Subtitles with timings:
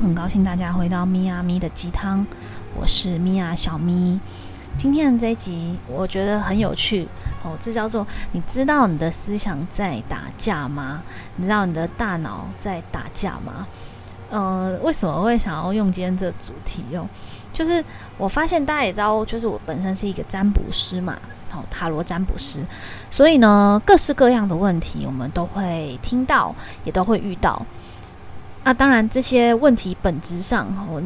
[0.00, 2.24] 很高兴大家回到咪呀咪的鸡汤，
[2.76, 4.18] 我是咪呀小咪。
[4.76, 7.08] 今天的这一集我觉得很有趣
[7.42, 11.02] 哦，这叫做你知道你的思想在打架吗？
[11.34, 13.66] 你知道你的大脑在打架吗？
[14.30, 17.04] 呃，为什么会想要用今天这主题哦？
[17.52, 17.84] 就是
[18.16, 21.18] 我发现大家也知道，就是我本身是一个占卜师嘛，
[21.52, 22.60] 哦，塔罗占卜师，
[23.10, 26.54] 所以呢，各式各样的问题我们都会听到，
[26.84, 27.66] 也都会遇到。
[28.68, 31.02] 那当然，这些问题本质上，我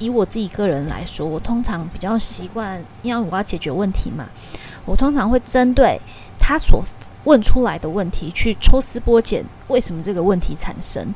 [0.00, 4.26] 以我自己个人来说，我通常比较习惯，因为我要解决问题嘛，
[4.84, 6.00] 我通常会针对
[6.36, 6.82] 他所
[7.22, 11.14] 问出来的问题去抽丝剥茧，为什么这个问题产生，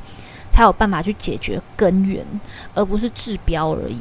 [0.49, 2.25] 才有办法去解决根源，
[2.73, 3.99] 而不是治标而已。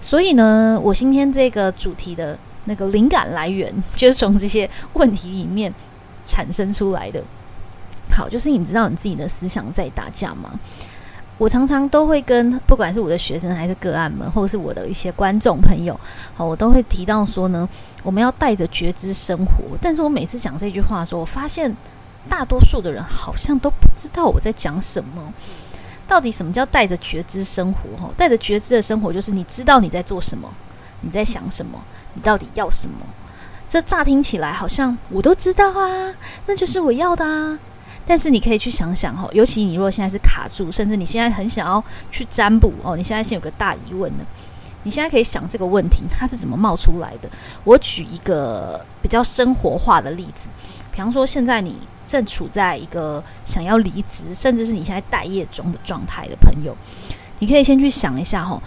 [0.00, 5.74] 所以呢，我今天这个主题的那个灵感来源，就是从这些问题里面
[6.24, 7.20] 产生出来的。
[8.12, 10.58] 好，就是你知道你自己的思想在打架吗？
[11.38, 15.98] 我常常都会跟不管是我的学生还是个案们，或者是我的一些观众朋友，
[16.34, 17.66] 好，我都会提到说呢，
[18.02, 19.78] 我们要带着觉知生活。
[19.80, 21.74] 但是我每次讲这句话的时候，我发现
[22.28, 25.32] 大多数的人好像都不知道我在讲什么。
[26.08, 27.96] 到底什么叫带着觉知生活？
[28.00, 30.52] 哈，带着觉知的生活，就是你知道你在做什么，
[31.02, 31.78] 你在想什么，
[32.14, 32.96] 你到底要什么。
[33.68, 36.14] 这乍听起来好像我都知道啊，
[36.46, 37.58] 那就是我要的啊。
[38.08, 44.24] 但是你可以去想想哈，尤其你如果现在是卡住，甚至你现在很想要去占卜哦，你现在先有个大疑问呢。
[44.84, 47.28] 你现在可以想这个问题，它是怎么冒出来的？
[47.64, 50.48] 我举一个比较生活化的例子，
[50.90, 56.74] 比方说现在你正处在一个想要离职，甚至是你现在待业中的状态的朋友，
[57.40, 58.58] 你可以先去想一下哈。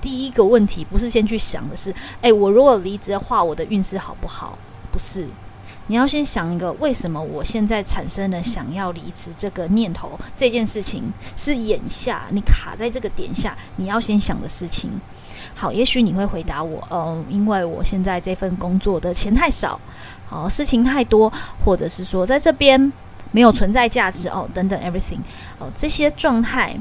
[0.00, 4.56] 第一个问题不是先去想的是，诶，我如果离职的话，我的运势好不好？
[4.92, 5.26] 不是。
[5.88, 10.18] 你要先想一个，为什么我现在产生了想要离职这个念头？
[10.36, 11.02] 这件事情
[11.36, 14.90] 是眼下你卡在这个点下，你要先想的事情。
[15.54, 19.80] 好，也许你会回答我，嗯，因为我现在这份工作的钱太少，
[20.28, 21.32] 好，事情太多，
[21.64, 22.92] 或者是说在这边
[23.32, 25.18] 没有存在价值哦，等等，everything，
[25.58, 26.78] 哦，这些状态。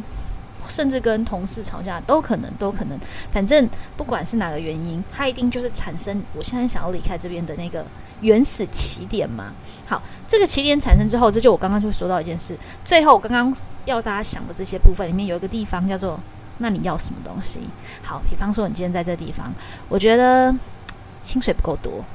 [0.78, 2.96] 甚至跟同事吵架都可能，都可能。
[3.32, 7.84] 反正不管是哪个原因，它一定就是产生我现在想要离开这边的那个
[8.22, 9.46] 原始起点嘛。
[9.88, 12.56] 好，这个起点产生之后，这就我刚刚就说到一件事。
[12.86, 13.52] 最后，我刚刚
[13.86, 16.20] 要大家想的这些部分里面，有一个地方叫做
[16.60, 17.62] “那你要什么东西？”
[18.06, 19.52] 好，比方说你今天在这地方，
[19.90, 20.54] 我觉得
[21.24, 22.06] 薪水不够多，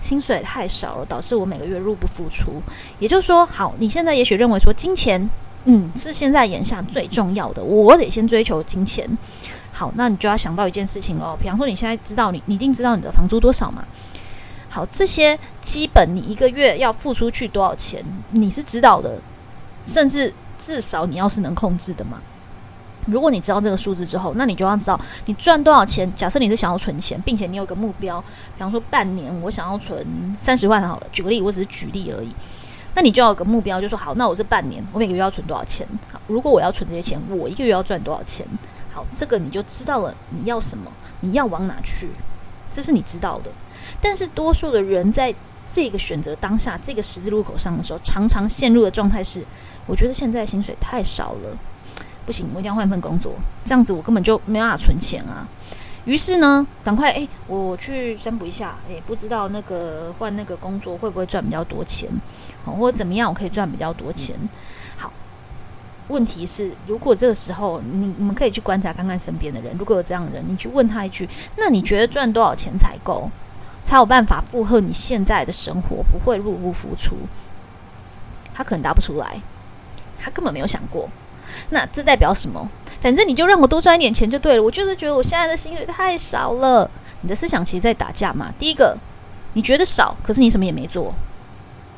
[0.00, 2.62] 薪水太少了，导致我每个月入不敷出。
[3.00, 5.28] 也就是说，好，你现在也许认为说金钱。
[5.66, 7.62] 嗯，是现在眼下最重要的。
[7.62, 9.06] 我得先追求金钱。
[9.72, 11.36] 好，那你就要想到一件事情喽。
[11.38, 13.84] 比方说，你现在知道你，你一定知道你的房租多少嘛？
[14.70, 19.18] 好，这些基本你一个月要付出去多少钱，你是知道的。
[19.84, 22.18] 甚至至少你要是能控制的嘛。
[23.06, 26.10] 如果你知道这个数字之后，那你就要知道你赚多少钱。
[26.16, 28.20] 假设你是想要存钱，并且你有个目标，
[28.56, 30.04] 比方说半年我想要存
[30.40, 31.06] 三十万好了。
[31.12, 32.34] 举个例，我只是举例而已。
[32.96, 35.86] 那你就要有个目标，就说好，那我这半年我每个月要存多少钱？
[36.10, 38.46] 好，如果我要存这些钱，我一个月要赚多少钱？
[38.90, 40.90] 好，这个你就知道了你要什么，
[41.20, 42.08] 你要往哪去，
[42.70, 43.50] 这是你知道的。
[44.00, 45.34] 但是多数的人在
[45.68, 49.44] 这个选择当下这个十字路口上的时候，常常陷入的状态是：
[49.86, 51.54] 我觉得现在薪水太少了，
[52.24, 55.46] 不行，我一定要换份工作，这样子我根本就没办法存钱啊。
[56.06, 62.08] 于是呢，赶快哎，我去占卜一下，哎，不知道那个换那个工作会不会赚比较多钱，
[62.64, 64.36] 哦，或者怎么样，我可以赚比较多钱。
[64.96, 65.12] 好，
[66.06, 73.28] 问题是，如果这个时候你你们可以去观察看看身边的人，如果有这样的人，你去问他一句，那你觉得赚多少钱才够，
[73.82, 77.16] 才有办法负荷你现在的生活，不会入不敷出？
[78.54, 79.42] 他可能答不出来，
[80.20, 81.08] 他根本没有想过。
[81.70, 82.70] 那这代表什么？
[83.06, 84.60] 反正你就让我多赚一点钱就对了。
[84.64, 86.90] 我就是觉得我现在的薪水太少了。
[87.20, 88.52] 你的思想其实在打架嘛。
[88.58, 88.98] 第一个，
[89.52, 91.14] 你觉得少，可是你什么也没做。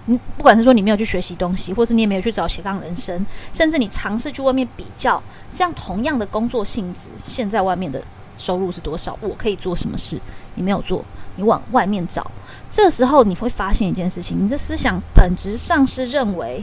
[0.05, 3.25] 你不管是说你没有去学习东西，或是你也没有去找斜杠人生，
[3.55, 8.03] 甚至你尝试去外面比较，这样同样的工作性质，现在外面的
[8.37, 9.17] 收入是多少？
[9.23, 10.21] 我可以做什么事？
[10.57, 11.03] 你没有做，
[11.37, 12.31] 你往外面找。
[12.71, 16.63] 这时候你会发现一件事情：你的思想本质上是认为。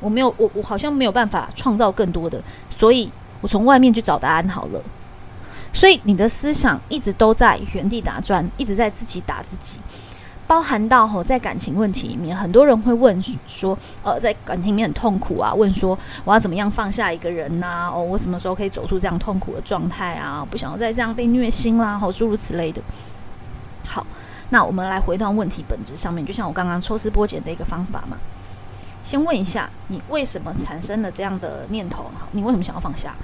[0.00, 2.40] 我没有，我我好像没有办法创造更多的，
[2.78, 4.80] 所以我从外面去找答案好了。
[5.72, 9.78] 所以你的思想一直都在原地打转，一直在自己打自己。
[10.46, 17.92] 包含到吼，在感情问题里面，很多人会问说，呃，在感情里面很痛苦啊，问说我要怎么样放下一个人呐？
[17.94, 20.42] 哦，我什么时候可以走出这样痛苦的状态啊？
[20.50, 22.80] 不想要再这样被虐心啦，吼，诸如此类的。
[23.86, 24.06] 好，
[24.48, 28.16] 那我们来回到问题本质上面，就像我刚刚抽丝剥茧的一个方法嘛。
[29.08, 32.02] 先问一下，你为什么产生了这样的念头？
[32.14, 33.14] 好，你为什么想要放下？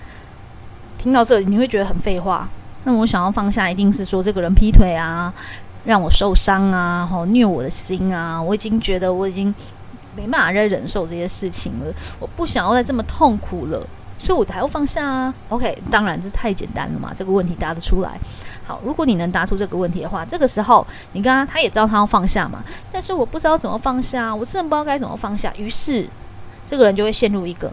[0.96, 2.48] 听到这，你会觉得很废话。
[2.84, 5.30] 那我想要放下，一定是说这个人劈腿啊，
[5.84, 9.54] 让我受伤啊，吼虐我的心啊，我已经觉得我已经
[10.16, 13.86] 没办法再忍受这些事情了，我不想要再这么痛苦了，
[14.18, 15.34] 所以我才要放下啊。
[15.50, 18.18] OK，当然这太简单了嘛，这个问题答得出来。
[18.66, 26.08] 好，如果你能答出这个问题的话，这个时候你刚刚他也知道他要放下嘛，但是我不知道怎么放下，我真的不知道该怎么放下，于是
[26.64, 27.70] 这个人就会陷入一个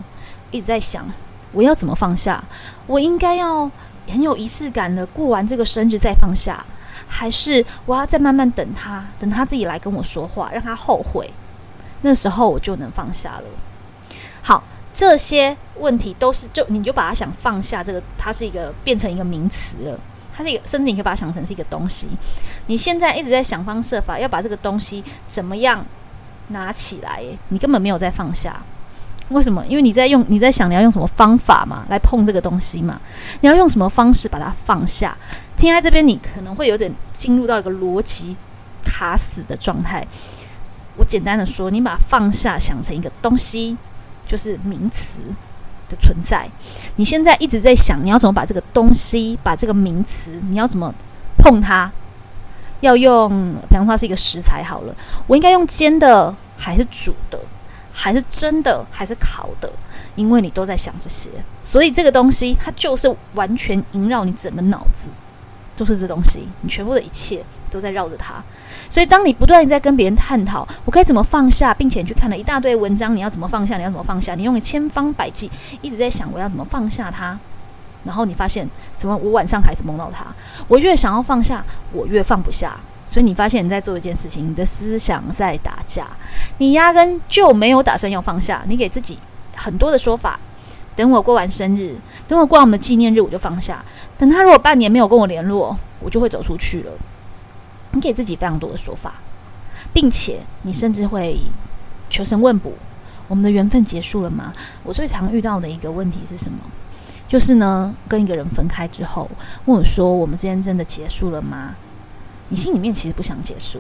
[0.52, 1.06] 一直在想
[1.52, 2.44] 我要怎么放下，
[2.88, 3.70] 我应该要。
[4.08, 6.66] 很有仪式感的过完这个生日再放下，
[7.08, 11.32] 还是我要再慢慢等他，等他自己来跟我说话，让他后悔，
[12.02, 13.44] 那时候我就能放下了。
[14.42, 14.62] 好，
[14.92, 20.00] 这些问题都是就你就把它想放下，这个它是一个变成一个名词了，
[20.42, 22.08] 它是一个甚至你可以把它想成是一个东西。
[22.66, 25.86] 你现在一直在想方设法要把这个东西怎么样
[26.48, 28.62] 拿起来，你根本没有在放下。
[29.30, 29.66] 为什么？
[29.68, 33.00] 因为你在用，你在想你要用什么方法嘛，来碰这个东西嘛？
[33.40, 35.16] 你要用什么方式把它放下？
[35.56, 38.36] 听在这边，你可能会有点进入到一个逻辑
[38.84, 40.06] 卡死的状态。
[40.98, 43.78] 我简单的说，你把放下想成一个东西，
[44.28, 45.24] 就是名词
[45.92, 46.50] 的存在。
[46.96, 50.94] 你现在一直在想，你要怎么把这个东西，把这个名词，你要怎么
[51.38, 51.92] 碰它？
[52.80, 53.30] 要用，
[53.70, 54.96] 比方说它是一个食材好了，
[55.28, 57.38] 我应该用煎的还是煮的？
[57.94, 59.72] 还是蒸的，还是烤的？
[60.16, 61.30] 因为你都在想这些，
[61.62, 65.10] 所以这个东西它就是完全萦绕你整个脑子，
[65.76, 68.44] 就是这东西，你全部的一切都在绕着它。
[68.92, 73.78] 所以当你不断在跟别人探讨我该怎么放下，并且去看了一大堆文章，你要怎么放下？
[73.78, 74.36] 你要怎么放下？
[74.36, 75.50] 你用千方百计
[75.82, 77.40] 一直在想我要怎么放下它，
[78.04, 80.26] 然后你发现怎么我晚上还是梦到它？
[80.68, 82.76] 我越想要放下，我越放不下。
[83.06, 86.06] 所以你发现你在做一件事情，你的思想在打架，
[86.60, 88.62] 你压根就没有打算要放下。
[88.68, 89.18] 你给自己
[89.56, 90.40] 很多的说法，
[90.96, 91.96] 等我过完生日，
[92.28, 93.84] 等我过完我们的纪念日，我就放下。
[94.18, 96.92] 等他如果半年没有跟我联络，我就会走出去了。
[97.92, 99.16] 你给自己非常多的说法，
[99.94, 101.40] 并且你甚至会
[102.10, 102.74] 求神问卜：
[103.28, 104.54] 我们的缘分结束了吗？
[104.84, 106.60] 我最常遇到的一个问题是什么？
[107.28, 109.30] 就是呢，跟一个人分开之后，
[109.66, 111.76] 问我说：我们之间真的结束了吗？
[112.50, 113.80] 你心里面其实不想结束，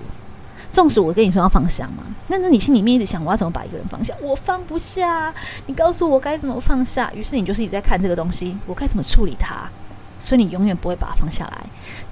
[0.72, 5.34] 纵使我跟你说要放下嘛，那那你心里面一直想我要怎么把一个人放下，我放不下。
[5.66, 9.70] 你告诉我该怎么放下，于是你就是一直在看这个东西，我该怎么处理它，
[10.24, 11.64] 所以你永远不会把它放下来。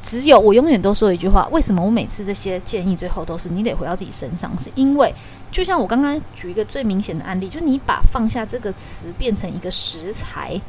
[0.01, 4.51] 只有我永远都说一句话：为什么我每次这些建议最后都是你得回到自己身上？
[4.59, 5.13] 是因为
[5.51, 10.59] 就像我刚刚举一个最明显的案例，就你把放下这个词变成一个食材。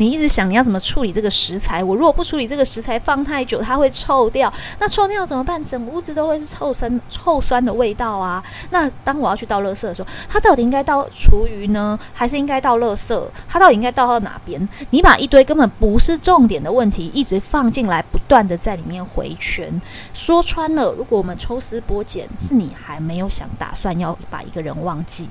[0.00, 1.84] 你一直想你要怎么处理这个食材？
[1.84, 4.50] 我如果不处理这个食材，放太久它会臭掉。
[4.78, 5.62] 那臭掉怎么办？
[5.62, 8.42] 整屋子都会是臭酸、臭酸的味道啊！
[8.70, 13.22] 那当我要去倒垃圾的时候，它到底应该倒厨余呢，还是应该倒垃圾？
[13.46, 14.66] 它到底应该倒到哪边？
[14.88, 19.70] 你把一堆根本不是重点的问题一直放进来，不断的在里面回圈。
[20.14, 25.28] 说穿了，如果我们抽丝剥茧，是你还没有想打算要把一个人忘记，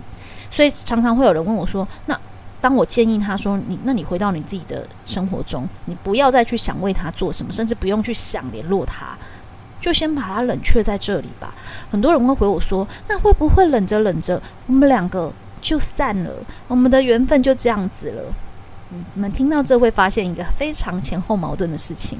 [0.51, 2.15] 所以常常会有人问我说：“那？”
[2.61, 9.17] 当我建议他说：“你，那你回到你自己的生活中，你不要再去想为他做什么，甚至不用去想联络他，
[9.79, 11.53] 就先把他冷却在这里吧。”
[11.89, 16.31] 很多人会回我说：“那会不会冷着冷着，我们两个就散了？
[16.67, 18.23] 我们的缘分就这样子了？”
[18.91, 22.19] 嗯，你们听到这会发现一个非常前后矛盾的事情。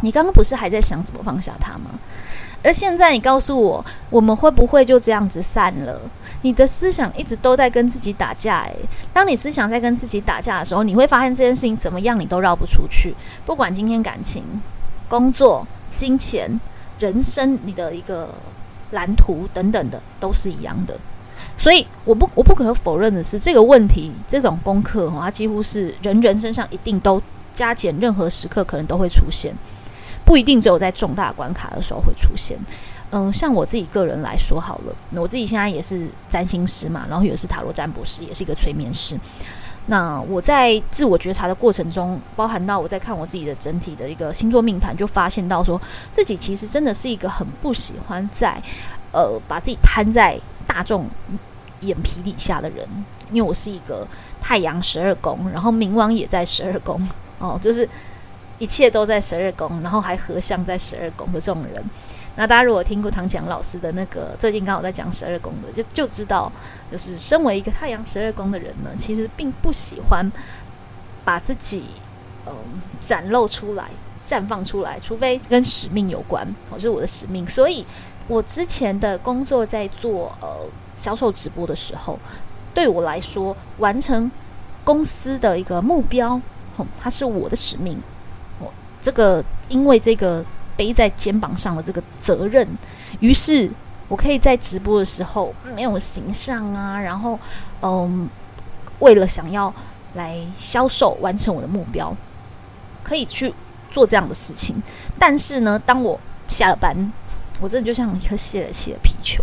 [0.00, 1.98] 你刚刚不是还在想怎么放下他吗？
[2.62, 6.00] 而现在你告诉我，我们会不会就这样子散了？
[6.42, 8.76] 你的思想一直都在跟自己打架，诶，
[9.12, 13.14] 当你思想在跟自己打架的时候，你会发现这件事情怎么样，你都绕不出去。
[13.44, 14.42] 不管今天感情、
[15.08, 16.60] 工作、金钱、
[17.00, 18.28] 人生，你的一个
[18.92, 20.96] 蓝图等等的，都是一样的。
[21.56, 27.20] 所以，我不我不可否认的是，这个问题这种功课哈，它几乎是人人身上一定都
[27.52, 29.52] 加减，任何时刻可能都会出现，
[30.24, 32.56] 不一定只有在重大关卡的时候会出现。
[33.10, 39.18] 嗯，像我自己个人来说好了，我自己现在也是占星师嘛，然后也是塔罗占卜师，也是一个催眠师。
[39.86, 45.80] 那我在自我觉察的过程中，包含到我在看我自己的整体的一个星座命盘，就发现到说
[46.12, 48.62] 自己其实真的是一个很不喜欢在
[49.10, 51.06] 呃把自己摊在大众
[51.80, 52.86] 眼皮底下的人，
[53.30, 54.06] 因为我是一个
[54.42, 57.88] 太阳十二宫，然后冥王也在十二宫哦，就是
[58.58, 61.82] 一切都在十二宫，然后还合相在十二宫的这种人。
[62.38, 66.50] 那大家如果听过唐强老师的那个最近刚好在讲十二宫的，就就知道，
[66.88, 70.30] 就是身为一个太阳十二宫的人呢，其实并不喜欢
[71.24, 71.86] 把自己
[72.46, 72.54] 嗯
[73.00, 73.86] 展露出来、
[74.24, 77.44] 绽放出来，除非跟使命有关，哦，就是我的使命。
[77.44, 77.84] 所以
[78.28, 80.48] 我之前的工作在做呃
[80.96, 82.16] 销售直播的时候，
[82.72, 84.30] 对我来说，完成
[84.84, 86.40] 公司的一个目标，
[86.76, 88.00] 哦，它是我的使命。
[88.60, 90.44] 我这个因为这个
[90.78, 92.64] 背在肩膀上的这个责任，
[93.18, 93.68] 于是
[94.06, 97.36] 我可以在直播的时候没有形象啊，然后
[97.82, 98.28] 嗯，
[99.00, 99.74] 为了想要
[100.14, 102.14] 来销售完成我的目标，
[103.02, 103.52] 可以去
[103.90, 104.80] 做这样的事情。
[105.18, 106.18] 但是呢，当我
[106.48, 107.12] 下了班，
[107.60, 109.42] 我真的就像一颗泄了气的皮球。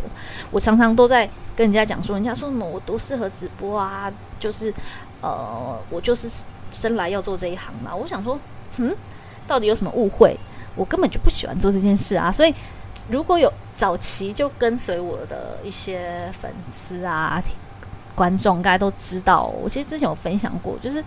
[0.52, 4.74] 我常常都在跟人家讲说，人家说什么我多适合直播啊，就是
[5.20, 7.94] 呃，我就是生来要做这一行嘛。
[7.94, 8.40] 我想说，
[8.78, 8.96] 嗯，
[9.46, 10.38] 到底有什么误会？
[10.76, 12.32] 我根本就不喜欢做这件事啊。
[12.32, 12.54] 所以，
[13.10, 17.42] 如果有早期就跟随我的一些粉丝啊、
[18.14, 21.04] 观众，大家都知道，我其实之前有分享过，就是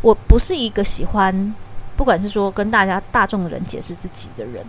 [0.00, 1.54] 我不是一个喜欢，
[1.96, 4.64] 不管是说跟大家大众的人解释自己的人。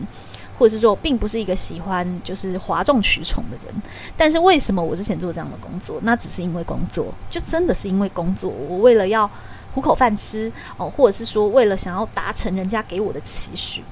[0.55, 3.73] 或者是说，并不是一个喜欢就是哗众取宠的人，
[4.15, 5.99] 但是为什么我之前做这样的工作？
[6.03, 8.51] 那只是因为工作，就真的是因为工作。
[8.69, 9.29] 我为了要
[9.73, 13.83] 糊口饭吃哦，或者是说为了想要达成人家给我的期许，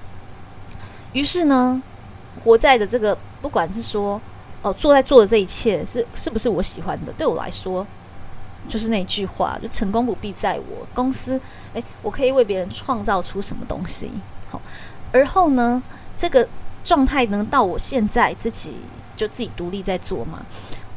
[1.13, 1.81] 于是呢，
[2.43, 4.21] 活在的这个，不管是说
[4.61, 7.85] 哦，做在做的这一切是是不是我喜欢的，对我来说，
[8.69, 11.39] 就是那句话，就成功不必在我公司。
[11.73, 14.11] 诶，我可以为别人创造出什么东西？
[14.49, 14.61] 好，
[15.11, 15.81] 而后呢？
[16.17, 16.47] 这个
[16.83, 18.75] 状态能，到我现在自己
[19.15, 20.45] 就自己独立在做嘛，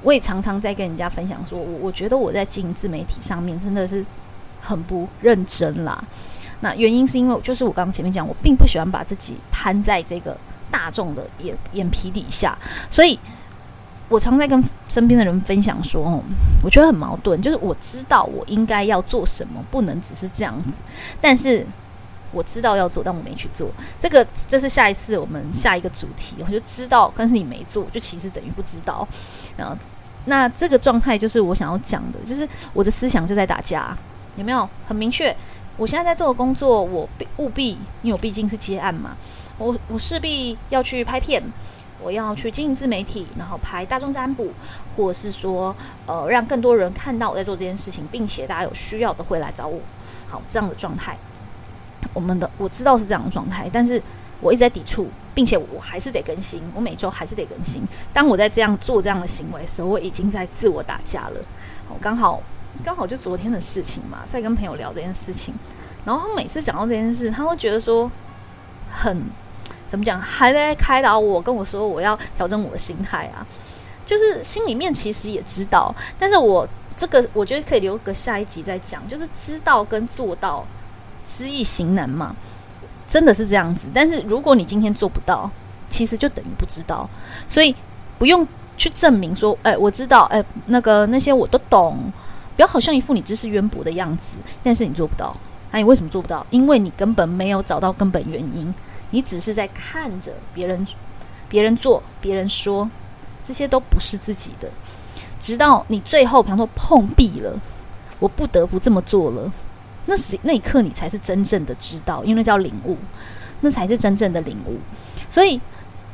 [0.02, 4.04] 我也常常在跟人家分享说，我我觉得我在经营自媒体上面真的是
[4.64, 6.02] 很不认真啦。
[6.60, 10.36] 那原因是因为就是我刚刚前面讲，我并不喜欢把自己摊在这个
[10.70, 12.56] 大众的眼眼皮底下，
[12.90, 13.18] 所以
[14.08, 16.20] 我常在跟身边的人分享说，哦，
[16.62, 20.80] 我觉得很矛盾，就是我知道我应该要做什么，不能只是这样子，
[21.20, 21.66] 但是。
[22.36, 23.70] 我知道要做，但我没去做。
[23.96, 29.06] 这个这是下一次我们下一个主题，我就知道，但是你没做，就其实等于不知道。
[29.56, 29.76] 然后，
[30.24, 33.96] 那这个状态就是我想要讲的，就是我的思想就在打架，
[34.36, 35.34] 有没有很明确？
[35.76, 37.70] 我现在在做的工作，我必务必，
[38.02, 39.16] 因为我毕竟是接案嘛，
[39.58, 41.42] 我我势必要去拍片，
[42.00, 44.52] 我要去经营自媒体，然后拍大众占卜，
[44.96, 45.74] 或者是说，
[46.06, 49.80] 呃，让更多人看到我在做这件事情，并且大家有需要的会来找我。
[50.28, 51.16] 好，这样的状态。
[52.12, 54.00] 我们的我知道是这样的状态，但是
[54.40, 57.82] 我一直在抵触，并且我还是得更新，我每周还是得更新。
[58.12, 61.40] 当我在这样做这样的行为的时候，我已经在自我打架了。
[61.88, 62.40] 我刚好
[62.82, 65.54] 刚好就昨天的事情嘛，在跟朋友聊这件事情，
[66.04, 68.10] 然后他每次讲到这件事，他会觉得说
[68.90, 69.22] 很
[69.90, 73.46] 怎么讲，还在开导我，跟我说我要调整我的心态啊，
[74.06, 76.66] 就是心里面其实也知道，但是我
[76.96, 80.64] 这个我觉得可以留个下一集再讲，就是知道跟做到。
[81.26, 82.36] 知易行难嘛，
[83.06, 83.88] 真的是这样子。
[83.94, 85.50] 但是如果你今天做不到，
[85.88, 87.08] 其实就等于不知道，
[87.48, 87.74] 所以
[88.18, 92.12] 不用去证明说，哎，我知道，哎，那个那些我都懂，
[92.56, 94.36] 不要好像一副你知识渊博的样子。
[94.62, 95.36] 但是你做不到，
[95.72, 96.46] 那你为什么做不到？
[96.50, 98.72] 因为你根本没有找到根本原因，
[99.10, 100.86] 你只是在看着别人，
[101.48, 102.88] 别人做，别人说，
[103.42, 104.68] 这些都不是自己的。
[105.40, 107.58] 直到你最后，比方说碰壁了，
[108.18, 109.52] 我不得不这么做了。
[110.06, 112.96] 那时那一刻，你才是真正的知道，因为那叫领悟，
[113.60, 114.78] 那才是真正的领悟。
[115.30, 115.60] 所以，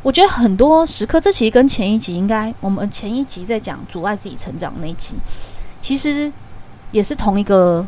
[0.02, 5.14] 我觉得很多时刻，这其实跟前一集应该，我们前一集在讲阻碍自己成长那一集，
[5.80, 6.30] 其实
[6.92, 7.86] 也是同一个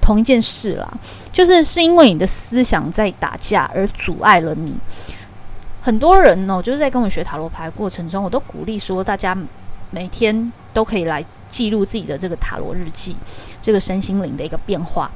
[0.00, 0.92] 同一件事啦。
[1.32, 4.74] 就是是因为你的思想在打架而阻碍了你。
[5.80, 9.36] 很多人呢，就是在跟我学塔罗牌过程中，我都鼓励说，大家
[9.90, 13.16] 每天都可以来记录自己的这个塔罗日记，
[13.60, 15.10] 这个身心灵的一个变化。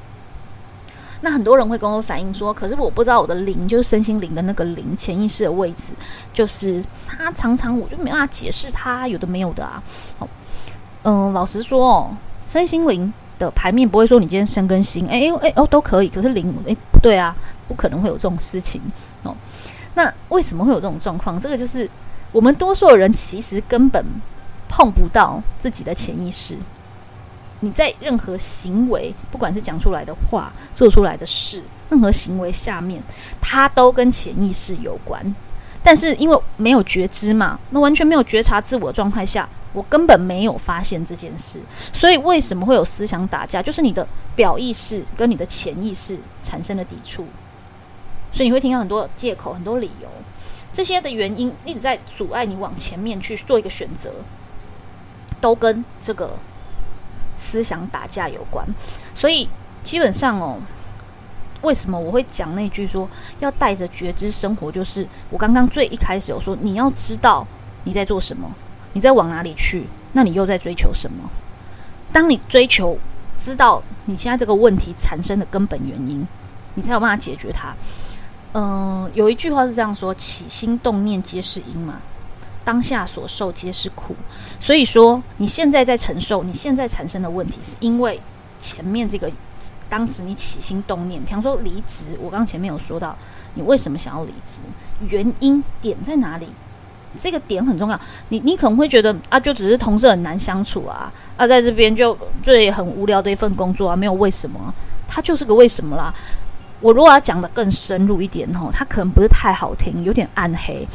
[1.20, 5.92] 那很多人会跟我反映说，可是我不知道我的灵就是身心灵的那个灵潜意识的位置，
[6.32, 9.82] 就是他常常我就没办法解释他有的没有的啊。
[10.18, 10.28] 哦，
[11.08, 12.10] 嗯，老实说哦，
[12.48, 17.32] 身心灵的牌面不会说你今天生跟心，哎哎哦都可以，可是灵哎不对啊，
[17.68, 18.82] 不可能会有这种事情
[19.22, 19.32] 哦。
[19.94, 21.38] 那为什么会有这种状况？
[21.38, 21.88] 这个就是
[22.32, 24.04] 我们多数人其实根本
[24.68, 26.56] 碰不到自己的潜意识。
[27.60, 33.00] 你在任何行为，不管是讲出来的话、做出来的事，任何行为下面，
[33.40, 35.24] 它都跟潜意识有关。
[35.84, 41.60] 但是因为没有觉知嘛，那完全没有觉察自我状态下，我根本没有发现这件事。
[41.92, 43.62] 所以为什么会有思想打架？
[43.62, 44.04] 就是你的
[44.34, 47.26] 表意识跟你的潜意识产生了抵触。
[48.32, 50.08] 所以你会听到很多借口、很多理由，
[50.72, 54.10] 这些的原因一直在阻碍你往前面去做一个选择，
[55.40, 56.30] 都跟这个。
[57.38, 58.66] 思想打架有关，
[59.14, 59.46] 所以
[59.84, 60.56] 基本上哦，
[61.60, 63.06] 为什么我会讲那句说
[63.40, 64.72] 要带着觉知生活？
[64.72, 67.46] 就是我刚刚最一开始有说，你要知道
[67.84, 68.50] 你在做什么，
[68.96, 69.84] 你在往哪里去，
[70.14, 71.28] 那你又在追求什么？
[72.14, 72.98] 当你追求
[73.36, 76.26] 知道你现在这个问题产生的根本原因，
[76.76, 77.74] 你才有办法解决它。
[78.54, 82.00] 嗯，有一句话是这样说：起心动念皆是因嘛，
[82.64, 84.16] 当下所受皆是苦。
[84.62, 88.18] 所以说，你现在在承受，你现在产生的问题，是因为
[88.58, 89.30] 前面这个
[89.90, 93.14] 当时你起心动念，比方说离职，我刚刚前面有说到，
[93.56, 94.62] 你为什么想要离职，
[95.06, 96.48] 原因点在哪里？
[97.16, 98.00] 这个点很重要。
[98.28, 104.72] 你你可能会觉得啊，就只是同事很难相处啊，啊，在这边就最很无聊的一份工作啊，没有为什么，
[105.08, 106.14] 它就是个为什么啦。
[106.80, 110.86] 我如果要讲的更深入一点吼，它可能不是太好听，有点暗黑。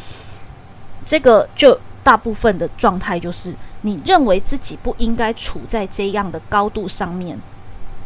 [1.03, 7.35] 这个就大部分的状态就是，你认为自己不应该处在这样的高度上面，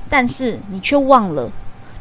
[0.10, 1.51] 但是你却忘了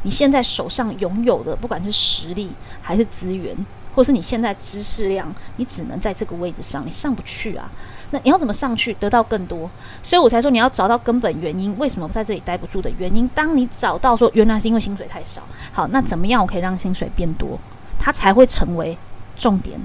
[0.03, 2.49] 你现在手上拥有的，不管是实力
[2.81, 3.53] 还是资源，
[3.95, 7.71] 或是你现在知识量，你只能在这个位置上，你上不去啊。
[8.11, 9.69] 那你要怎么上去得到更多？
[10.03, 13.27] 所以我才说你要找到根本原因，为什么在这里待不住的原因。
[13.33, 15.41] 当你找到说原来是因为薪水太少，
[15.73, 17.57] 好，那怎么样我可以让薪水变多？
[17.97, 18.95] 它才会成为
[19.35, 19.79] 重点，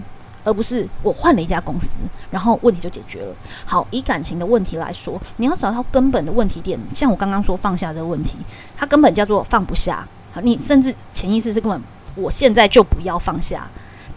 [0.45, 3.35] 而不是我换了一家公司，然后问题就解决了。
[3.65, 8.37] 好，以感情的问题来说，你要找到根本的问题点，像我刚刚说放下这个问题，
[8.77, 10.07] 它根本叫做放不下。
[10.33, 11.81] 好，你甚至潜意识是根本
[12.15, 13.67] 我现在就不要放下。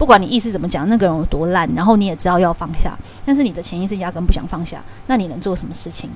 [0.04, 2.94] 不管你意思怎么讲，那个人有多烂，然后你也知道要放下，
[3.26, 6.10] 但是你的潜意识压根不想放下，那你能做什么事情？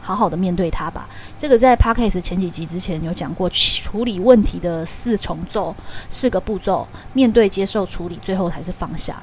[0.00, 1.08] 好好的面对他吧。
[1.38, 5.72] 这个在 p a d k a s 前几集之前有讲过，处理问题的四重奏，
[6.10, 9.22] 四个步骤：面对、接受、处理，最后才是放下。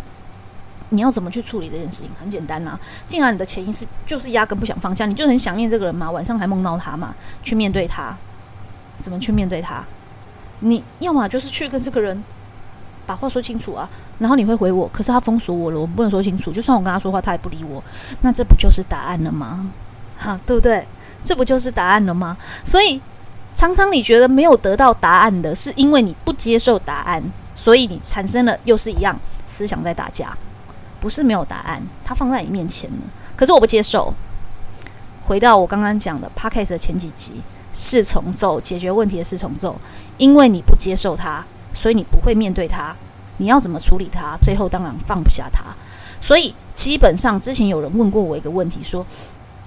[0.87, 2.09] 你要怎么去处理这件事情？
[2.17, 2.79] 很简单呐，
[3.09, 8.15] 既然你的潜意识就是压根不想放下，你就很想念这个人嘛，晚上还梦到他嘛，去面对他。
[8.95, 9.83] 怎么去面对他？
[10.61, 12.23] 你要么就是去跟这个人。
[13.05, 13.89] 把话说清楚啊，
[14.19, 16.51] 然后你会回我，可是他封锁我了，我不能说清楚。
[16.51, 17.83] 就算我跟他说话，他也不理我，
[18.21, 19.69] 那这不就是答案了吗？
[20.17, 20.85] 哈，对不对？
[21.23, 22.37] 这不就是答案了吗？
[22.63, 23.01] 所以
[23.53, 27.23] 常常你觉得没有得到答案的，是因为你不接受答案，
[27.55, 30.37] 所以你产生了又是一样思想在打架，
[30.99, 32.97] 不是没有答案，它放在你面前了，
[33.35, 34.13] 可是我不接受。
[35.25, 37.41] 回到我刚刚讲的 p a d k a s 的前几集，
[37.73, 39.75] 四重奏解决问题的四重奏，
[40.17, 41.43] 因为你不接受它。
[41.75, 42.95] 所以你不会面对他，
[43.37, 44.35] 你要怎么处理他？
[44.43, 45.65] 最后当然放不下他。
[46.19, 49.05] 所以基本上之前有人问过我一个问题，说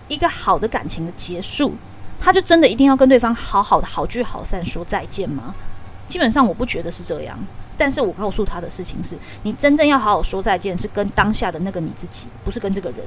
[0.09, 1.75] 一个好的感情的结束，
[2.19, 5.55] 他就真的一定要跟对方好好的好聚好散说再见吗？
[6.09, 7.39] 基本上我不觉得是这样。
[7.77, 12.99] 但是我告诉他的事情是，你真正要好好说再见，是跟当下的那个你自己，不是跟这个人。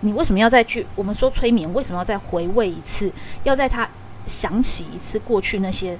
[0.00, 0.84] 你为什么要再去？
[0.96, 3.12] 我们说催眠，为什么要再回味一次？
[3.44, 3.88] 要在他
[4.26, 5.96] 想起一次过去那些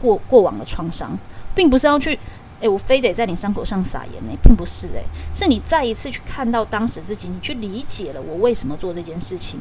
[0.00, 1.18] 过过往的创伤？
[1.58, 2.16] 并不是要去，
[2.60, 5.02] 诶，我非得在你伤口上撒盐呢，并不是诶，
[5.34, 9.58] 是你再一次去看到当时自己，你去理解了我为什么做这件事情，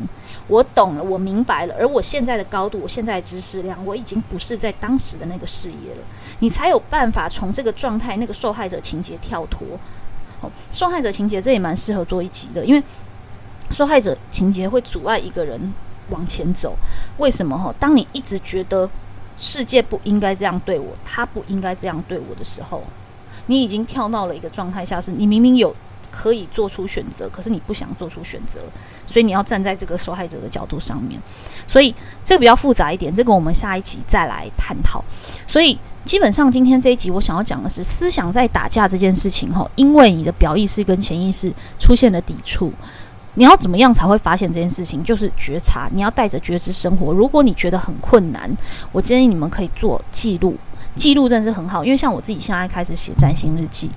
[0.47, 6.05] 我懂了，我明白了，而我现在的高度，我现在的知识量，我已经不是在当时的那个视野了，
[6.37, 9.65] 你才有办法从这个状态，那个受害者情节跳脱。
[10.41, 12.83] 哦，受害者情节这也蛮适合做一集的，因为
[13.71, 15.59] 受害者情节会阻碍一个人
[16.11, 16.75] 往前走。
[17.17, 17.57] 为什么？
[17.57, 18.87] 哈，当你一直觉得。
[19.37, 22.83] 世界不应该这样对我，他不应该这样对我的时候，
[23.45, 25.75] 你已经跳到了一个状态下，是你明明有
[26.09, 28.59] 可以做出选择，可是你不想做出选择，
[29.05, 31.19] 所以你要站在这个受害者的角度上面。
[31.67, 31.93] 所以
[32.25, 35.03] 这个比较复杂一点，这个我们下一集再来探讨。
[35.47, 42.73] 所以基本上今天这一集我想要讲的是思想在打架这件事情，哈，因为你的表意识跟潜意识出现了抵触。
[43.37, 45.03] 你要怎么样才会发现这件事情？
[45.03, 47.13] 就是觉察，你要带着觉知生活。
[47.13, 48.49] 如果你觉得很困难，
[48.91, 50.55] 我建议你们可以做记录，
[50.95, 51.85] 记录真的是很好。
[51.85, 53.91] 因为像我自己现在开始写占星日记，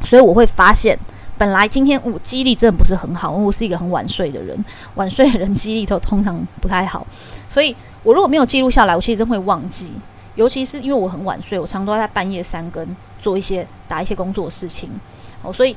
[0.00, 0.98] 所以我会发现，
[1.36, 4.64] 本来今天我记忆力真的不是很好，因为我是一个很晚睡的人，
[4.94, 7.06] 晚睡的人记忆力都通常不太好。
[7.50, 9.92] 所以我如果没有记录下来，我其实真会忘记。
[10.34, 12.88] 尤其是因为我很晚睡，我常常都在半夜三更
[13.20, 14.88] 做一些打一些工作的事情
[15.42, 15.76] 哦，所以。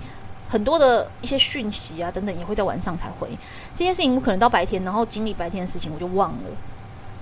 [0.50, 3.30] 很多的一些讯息啊，等等，也会在晚上才回。
[3.76, 6.50] 这件事情我可能到白天，然后经历白天的事情，我就忘了。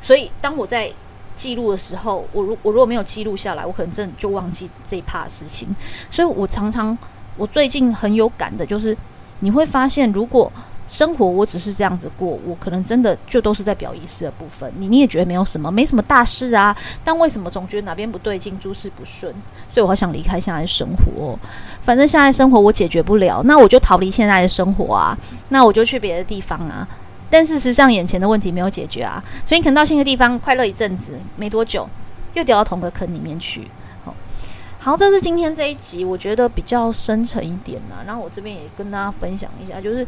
[0.02, 0.90] 所以当我在
[1.34, 5.68] 记录的时候，我如我如果没有记录下来，我可能真的就忘记这一趴的事情。
[6.10, 6.98] 所以我常常，
[7.36, 8.98] 我最近很有感的就是，
[9.42, 10.52] 你会发现，如果
[10.88, 14.72] 生活我只是这样子过，我可能真的就都是在表意识的部分。
[14.78, 16.74] 你你也觉得没有什么，没什么大事啊。
[17.04, 19.34] 但为什么总觉得哪边不对劲，诸事不顺？
[19.74, 21.38] 所以我好想离开现在的生活。
[21.82, 25.18] 反正现在生活我解决不了，那我就逃离现在的生活啊。
[25.50, 26.88] 那我就去别的地方啊。
[27.30, 29.22] 但事实上，眼前的问题没有解决啊。
[29.46, 31.86] 所以你可能到新的地方快乐一阵子，没多久
[32.34, 33.68] 又掉到同个坑里面去。
[34.06, 34.16] 好，
[34.80, 38.00] 好，这是今天这一集，我觉得比较深沉一点啊。
[38.08, 40.08] 然后我这边也跟大家分享一下，就是。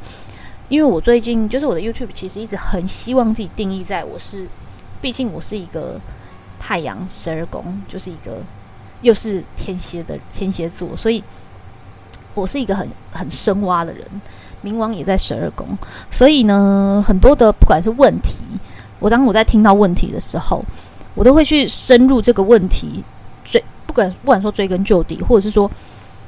[0.70, 4.48] 因为我最近就是我的 YouTube 其实一直很希望自己定义在我是，
[5.02, 6.00] 毕竟我是一个
[6.60, 8.38] 太阳十二宫，就是一个
[9.02, 11.24] 又是天蝎的天蝎座，所以
[12.36, 14.06] 我是一个很很深挖的人。
[14.62, 15.66] 冥王也在十二宫，
[16.12, 18.44] 所以呢，很多的不管是问题，
[19.00, 20.62] 我当我在听到问题的时候，
[21.16, 23.02] 我都会去深入这个问题，
[23.46, 25.72] 追不管不管说追根究底，或者是说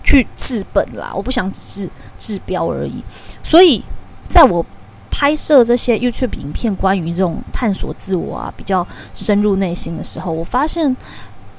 [0.01, 3.03] 去治本啦，我不想只是治标而已。
[3.43, 3.83] 所以，
[4.31, 4.65] 在我
[5.11, 10.95] 拍摄这些 YouTube 影片，关于这种探索自我啊，比较深入内心的时候，我发现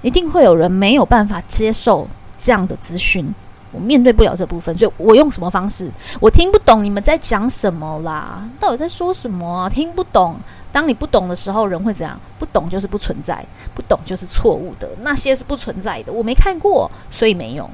[0.00, 2.08] 一定会有人没有办法接受
[2.38, 3.32] 这样的资讯。
[3.70, 5.90] 我面对不了这部分，所以我用什么方式？
[6.20, 9.70] 我听不懂你们在讲什么啦，到底在说什么？
[9.70, 10.36] 听不懂。
[10.70, 12.18] 当你不懂的时候，人会怎样？
[12.38, 16.12] 不懂就是不存在，不懂就是错误的，那些是不存在的。
[16.12, 17.68] 我没看过，所以没用。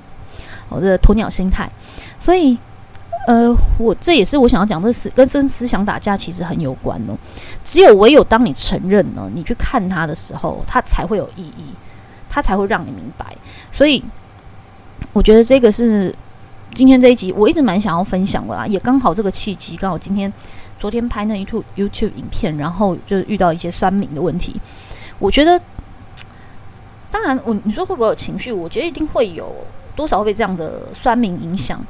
[0.68, 1.68] 我的鸵鸟心态，
[2.20, 2.58] 所以，
[3.28, 7.16] 呃，我这也是我想要讲，这思跟真思想打架其实很有关哦。
[7.62, 11.66] 只有唯有当你承认了，你去看它的时候，它才会有意义，
[12.30, 13.36] 它才会让你明白。
[13.70, 14.02] 所以。
[15.12, 16.14] 我觉得这个是
[16.74, 20.30] 今天这一集，我一直蛮想要分享的啦，也刚好这个契机，刚好今天
[20.78, 24.60] 昨天拍那一套 YouTube 影片，然后就遇到一些酸民的问题。
[25.18, 25.60] 我觉得，
[27.10, 28.52] 当然，我你说会不会有情绪？
[28.52, 29.50] 我觉得一定会有，
[29.96, 31.80] 多少会被这样的酸民影响。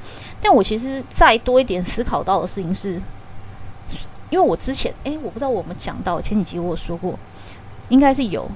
[0.41, 3.01] 但我其实再多一点思考到的事情是，
[4.31, 7.19] 因为我之前，诶，我不知道我们讲到前几集我有说过，
[7.89, 8.51] 应该是有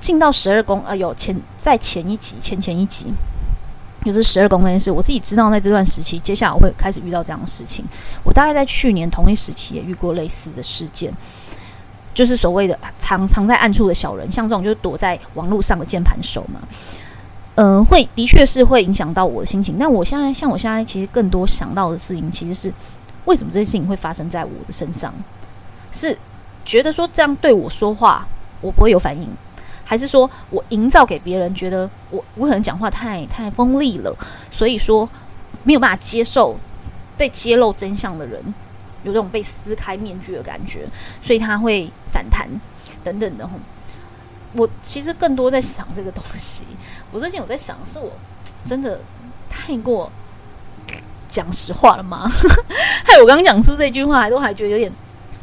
[0.00, 3.12] 进到十二宫啊，有前在前一集、前前一集。
[4.02, 7.84] 就是十二宫那件事，我自己知道，在这段时期，接下来我会开始遇到这样的事情。
[8.24, 11.12] 我大概在去年同一时期也遇过类似的事件，
[12.14, 16.60] 就是所谓的藏藏在暗处的小人，像这种就是躲在网络上的键盘手嘛。
[17.60, 19.76] 嗯，会的确是会影响到我的心情。
[19.78, 22.72] 但我现在，像我现在，其实更多想到的事情，其实是
[23.26, 25.12] 为什么这件事情会发生在我的身上？
[25.92, 26.16] 是
[26.64, 28.26] 觉得说这样对我说话，
[28.62, 29.28] 我不会有反应。
[29.84, 34.16] 还是说我营造给别人觉得我我可能讲话太太锋利了，
[34.50, 35.06] 所以说
[35.62, 36.56] 没有办法接受
[37.18, 38.42] 被揭露真相的人
[39.02, 40.88] 有这种被撕开面具的感觉，
[41.22, 42.48] 所以他会反弹
[43.04, 43.46] 等等的。
[44.52, 46.64] 我其实更多在想这个东西。
[47.12, 48.10] 我最近有在想，是我
[48.64, 49.00] 真的
[49.48, 50.10] 太过
[51.28, 52.30] 讲实话了吗？
[53.04, 54.92] 害我刚刚讲出这句话，还都还觉得有点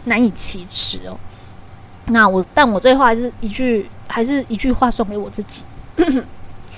[0.06, 1.18] 难以启齿哦。
[2.08, 3.90] 那我，但我最后还是一句。
[4.10, 5.64] 还是一句话送给我自己，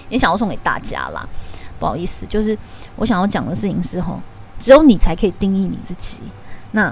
[0.09, 1.23] 也想要送给大家啦。
[1.79, 2.57] 不好意思，就是
[2.95, 4.19] 我想要讲的事情是：吼，
[4.57, 6.21] 只有你才可以定义你自己。
[6.71, 6.91] 那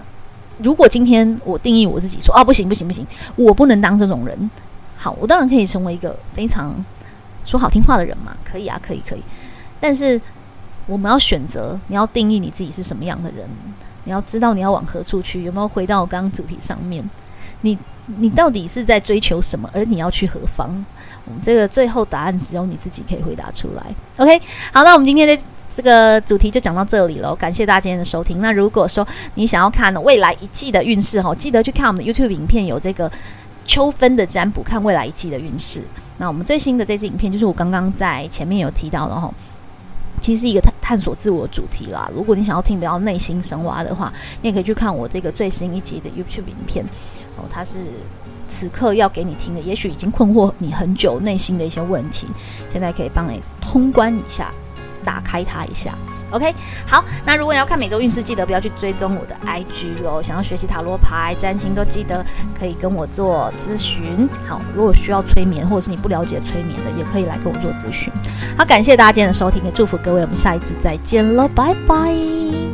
[0.59, 4.49] 如果今天我定义我自己，说啊，不行不行不行，我不能当这种人。
[4.97, 6.75] 好，我当然可以成为一个非常
[7.45, 9.21] 说好听话的人嘛，可以啊，可以可以。
[9.79, 10.19] 但是
[10.87, 13.47] 我们要选择，你要定义你自己是什么样的人，
[14.03, 17.09] 你要知道你要往何处去，有没有回到我刚刚主题上面？
[17.61, 17.77] 你。
[18.19, 19.69] 你到底是在追求什么？
[19.73, 20.69] 而你要去何方？
[21.25, 23.83] 我们这个最后答案只有你自己可以回答出来。
[24.15, 27.35] OK，好，那我们今天的这个主题就讲到这里了。
[27.35, 28.39] 感谢大家今天的收听。
[28.39, 33.11] 那如果说你想要看未来一季的运势哈，记得去看我们的 YouTube 影片，有这个
[33.67, 35.83] 秋分的占卜，看未来一季的运势。
[36.17, 39.31] 那我们最新的这支影片就是我刚刚在前面有提到的哈，
[40.19, 42.09] 其实是一个探探索自我主题啦。
[42.15, 46.83] 如果你想要听比较内心深挖的话，你也可以去看我这个最新一集的 YouTube 影片。
[47.35, 47.79] 哦，它是
[48.49, 52.25] 此刻要给你听的，也许已经困惑你很久内心的一些问题，
[52.71, 54.51] 现在可以帮你通关一下，
[55.07, 55.93] 打开它一下。
[56.31, 56.53] OK，
[56.85, 60.21] 好，那如果你要看每周运势，记得不要去追踪我的 IG 哦。
[60.21, 62.25] 想要学习塔罗牌、占星，都记得
[62.59, 64.27] 可以跟我做咨询。
[64.45, 68.11] 好，如果需要催眠，或者是你不了解催眠的，也可以来跟我做咨询。
[68.57, 72.66] 好，感谢大家今天的收听，也祝福各位，我们下一次再见了，拜拜。